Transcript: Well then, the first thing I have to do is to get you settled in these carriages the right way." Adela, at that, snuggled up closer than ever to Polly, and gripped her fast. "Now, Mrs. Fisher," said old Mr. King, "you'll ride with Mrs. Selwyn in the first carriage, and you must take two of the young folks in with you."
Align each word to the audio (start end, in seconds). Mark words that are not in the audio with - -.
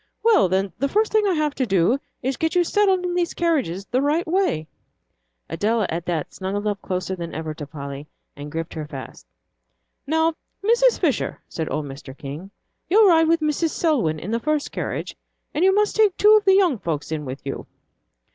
Well 0.23 0.49
then, 0.49 0.73
the 0.79 0.87
first 0.89 1.11
thing 1.11 1.27
I 1.27 1.35
have 1.35 1.53
to 1.53 1.65
do 1.67 1.99
is 2.23 2.33
to 2.33 2.39
get 2.39 2.55
you 2.55 2.63
settled 2.63 3.03
in 3.05 3.13
these 3.13 3.35
carriages 3.35 3.85
the 3.85 4.01
right 4.01 4.25
way." 4.25 4.65
Adela, 5.47 5.85
at 5.89 6.07
that, 6.07 6.33
snuggled 6.33 6.65
up 6.65 6.81
closer 6.81 7.15
than 7.15 7.35
ever 7.35 7.53
to 7.53 7.67
Polly, 7.67 8.07
and 8.35 8.51
gripped 8.51 8.73
her 8.73 8.87
fast. 8.87 9.27
"Now, 10.07 10.33
Mrs. 10.63 10.99
Fisher," 10.99 11.39
said 11.47 11.69
old 11.71 11.85
Mr. 11.85 12.17
King, 12.17 12.49
"you'll 12.89 13.09
ride 13.09 13.27
with 13.27 13.41
Mrs. 13.41 13.69
Selwyn 13.75 14.17
in 14.17 14.31
the 14.31 14.39
first 14.39 14.71
carriage, 14.71 15.15
and 15.53 15.63
you 15.63 15.71
must 15.71 15.95
take 15.95 16.17
two 16.17 16.35
of 16.35 16.45
the 16.45 16.55
young 16.55 16.79
folks 16.79 17.11
in 17.11 17.23
with 17.23 17.45
you." 17.45 17.67